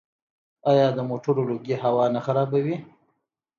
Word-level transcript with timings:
آیا 0.71 0.87
د 0.93 0.99
موټرو 1.09 1.41
لوګی 1.49 1.75
هوا 1.83 2.05
نه 2.15 2.19
خرابوي؟ 2.25 2.75